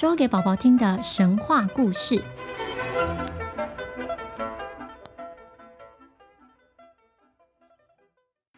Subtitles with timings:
[0.00, 2.22] 说给宝宝听的神话故事。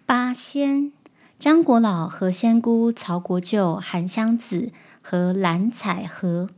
[0.06, 0.92] 八仙：
[1.40, 4.70] 张果老、何仙姑、曹国舅、韩湘子
[5.00, 6.48] 和蓝采和。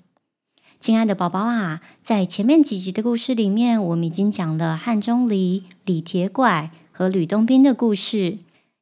[0.78, 8.36] 亲爱的宝宝啊，在前面几集的故事里面，我们已经讲了汉钟离、李铁拐和吕洞宾的故事。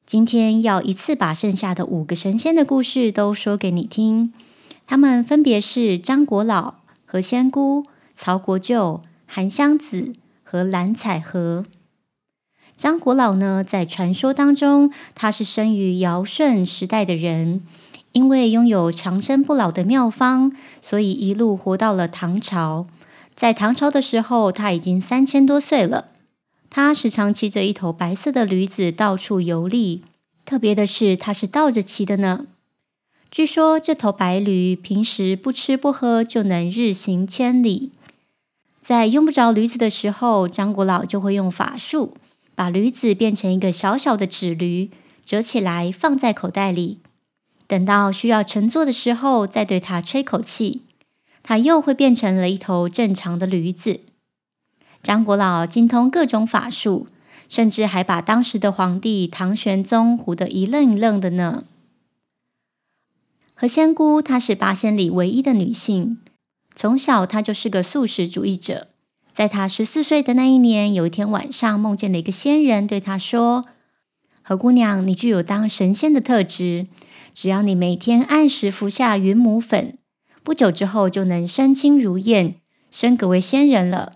[0.04, 4.32] 今天要一次把剩下的五个神仙的故事都说给你听。
[4.92, 6.74] 他们分别是张果老、
[7.06, 11.64] 何仙姑、曹国舅、韩湘子和蓝采和。
[12.76, 17.62] 张果老呢，在传说当中，他是生于尧舜时代的人，
[18.12, 22.86] 因为拥有长生不老的妙方，所以一路活到了唐朝。
[23.34, 26.08] 在唐朝的时候，他已经三千多岁了。
[26.68, 30.04] 他时常骑着一头白色的驴子到处游历，
[30.44, 32.44] 特别的是，他是倒着骑的呢。
[33.32, 37.90] 据说这头白驴平时不吃不喝就能日行千里，
[38.82, 42.12] 在用不着驴子的时候，张果老就会用法术
[42.54, 44.90] 把驴子变成一个小小的纸驴，
[45.24, 46.98] 折起来放在口袋里。
[47.66, 50.82] 等到需要乘坐的时候，再对它吹口气，
[51.42, 54.00] 它又会变成了一头正常的驴子。
[55.02, 57.06] 张果老精通各种法术，
[57.48, 61.64] 甚至还把当时的皇帝唐玄宗唬得一愣一愣的呢。
[63.62, 66.18] 何仙姑她是八仙里唯一的女性，
[66.74, 68.88] 从小她就是个素食主义者。
[69.32, 73.66] 在她十四岁的那一年，有一天晚上梦见了一个仙人，对她说
[74.42, 76.88] ：“何姑娘，你具有当神仙的特质，
[77.32, 79.96] 只要你每天按时服下云母粉，
[80.42, 82.56] 不久之后就能身轻如燕，
[82.90, 84.14] 升格为仙人了。”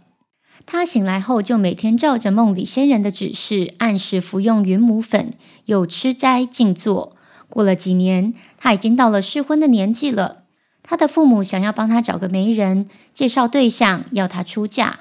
[0.66, 5.34] 她醒来后就每天照着梦里仙人的指示，按时服用云母粉，
[5.66, 7.15] 又吃斋静坐。
[7.48, 10.44] 过了几年，他已经到了适婚的年纪了。
[10.82, 15.00] 他的父母想要帮他找个媒人，介绍对象，要他出嫁。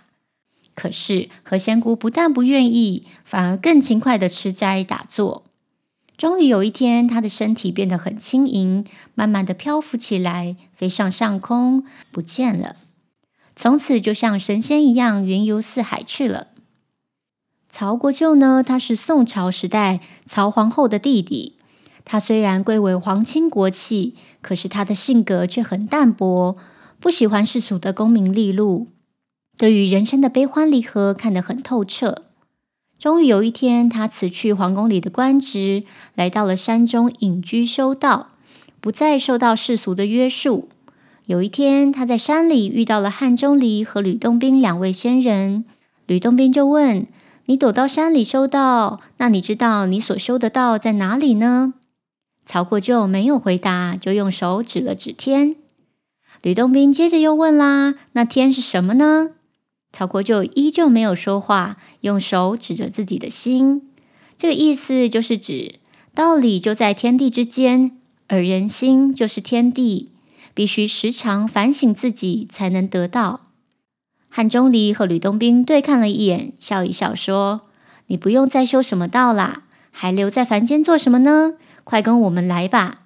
[0.74, 5.44] 可是何仙姑不但不愿意，反而更勤快的吃斋打坐。
[6.18, 12.78] 终于有一天，他的身体变得很轻盈，慢慢的漂浮起来，飞上上空，不见了。
[13.56, 16.48] 从此就像神仙一样，云游四海去了。
[17.70, 21.55] 曹国舅呢，他是宋朝时代曹皇后的弟弟。
[22.06, 26.56] 他虽然贵为皇亲国戚，可是他的性格却很淡薄，
[27.00, 28.88] 不喜欢世俗的功名利禄，
[29.58, 32.24] 对于人生的悲欢离合看得很透彻。
[32.98, 35.84] 终于有一天，他辞去皇宫里的官职，
[36.14, 38.30] 来到了山中隐居修道，
[38.80, 40.70] 不再受到世俗的约束。
[41.26, 45.66] 有一天，他在山里遇到了汉钟离和吕洞宾两位仙人。
[46.06, 47.08] 吕洞宾就问
[47.48, 51.74] ：“你躲到山里修道，那你知道你所修的道在哪里呢？”
[52.46, 55.56] 曹国舅没有回答，就用手指了指天。
[56.44, 59.32] 吕洞宾接着又问啦：“那天是什么呢？”
[59.92, 63.90] 曹国舅依旧没有说话，用手指着自己的心。
[64.38, 65.76] 这个意思就是指
[66.14, 67.98] 道理就在天地之间，
[68.28, 70.12] 而人心就是天地，
[70.54, 73.48] 必须时常反省自己，才能得道。
[74.30, 77.62] 汉钟离和吕洞宾对看了一眼，笑一笑说
[78.08, 83.04] ：“你不用再修什么道啦，还留在凡间做什么呢？”快跟我们来吧！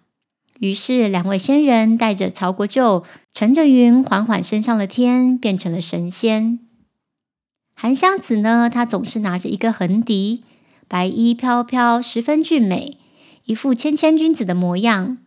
[0.60, 6.60] 于是两位仙人带着曹国舅，乘着云缓缓升上了天，变成了神仙。
[7.76, 10.44] 韩湘子呢，他总是拿着一个横笛，
[10.88, 12.98] 白衣飘飘，十分俊美，
[13.46, 15.18] 一副谦谦君子的模样。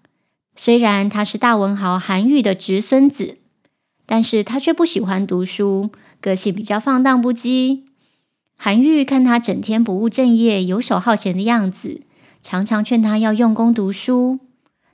[0.57, 3.37] 虽然他是大文豪韩愈的侄孙子，
[4.07, 5.91] 但是他却不喜欢读书，
[6.23, 7.83] 个性比较放荡不羁。
[8.57, 12.03] 韩愈看他整天不务正业、游手好闲的样子。
[12.43, 14.41] 常常劝他要用功读书，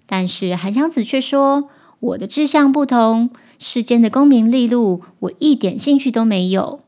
[0.06, 1.70] 但是韩湘子却说
[2.00, 6.80] ：“我的志向不同，世间的功名利禄，我一点兴趣都没有。”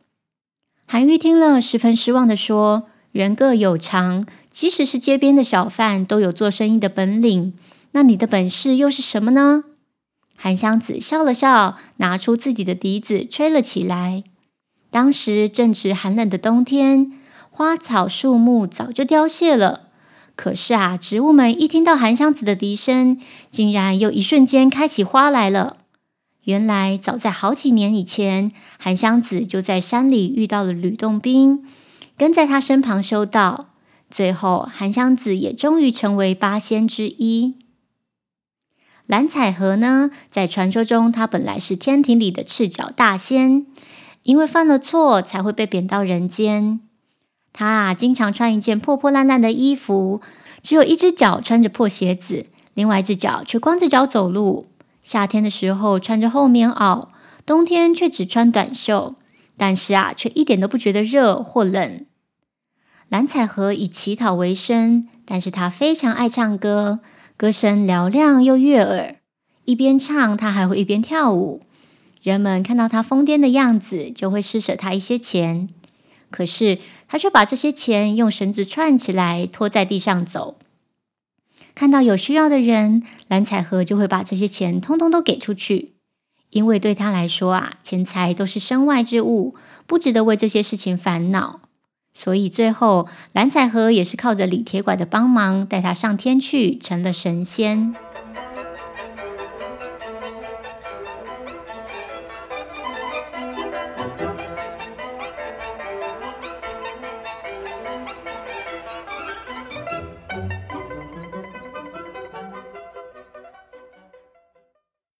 [0.86, 7.54] 韩愈听了，十分失望地说：“人各有长，即使是街边的小贩，都有做生意的本领。
[7.92, 9.64] 那你的本事又是什么呢？”
[10.36, 14.24] 韩湘子笑了笑，拿出自己的笛子，吹了起来。
[14.90, 17.12] 当时正值寒冷的冬天，
[17.50, 19.89] 花草树木早就凋谢了。
[20.40, 23.20] 可是啊，植物们一听到韩湘子的笛声，
[23.50, 25.76] 竟然又一瞬间开起花来了。
[26.44, 31.62] 原来，早在好几年以前，韩湘子就在山里遇到了吕洞宾，
[32.16, 33.74] 跟在他身旁修道。
[34.10, 37.56] 最后，韩湘子也终于成为八仙之一。
[39.04, 43.66] 蓝采和呢，在传说中，他本来是天庭里的赤脚大仙，
[44.22, 46.80] 因为犯了错，才会被贬到人间。
[47.52, 50.20] 他啊，经常穿一件破破烂烂的衣服，
[50.62, 54.68] 只有一只脚穿着破鞋子，另外一只脚却光着脚走路。
[55.02, 57.08] 夏天的时候穿着厚棉袄，
[57.44, 59.14] 冬天却只穿短袖，
[59.56, 62.06] 但是啊，却一点都不觉得热或冷。
[63.08, 67.00] 蓝采和以乞讨为生，但是他非常爱唱歌，
[67.36, 69.16] 歌声嘹亮又悦耳。
[69.64, 71.62] 一边唱，他还会一边跳舞。
[72.22, 75.68] 人们看到他疯癫的样子，就会施舍他一些钱。
[76.30, 76.78] 可是
[77.08, 80.56] 他却把这些钱用绳子串起来，拖在地上走。
[81.74, 85.92] 看到有需要的人，蓝采和就会把这些钱通通都给出去，
[86.50, 89.54] 因为对他来说啊，钱财都是身外之物，
[89.86, 91.60] 不值得为这些事情烦恼。
[92.12, 97.94] 所以最后，蓝采和也是靠着李铁拐的帮忙，带他上天去，成了神仙。